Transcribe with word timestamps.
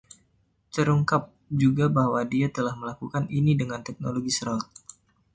Terungkap 0.73 1.23
juga 1.63 1.85
bahwa 1.97 2.21
dia 2.33 2.47
telah 2.57 2.73
melakukan 2.81 3.23
ini 3.37 3.53
dengan 3.61 3.81
teknologi 3.87 4.31
Shroud. 4.37 4.65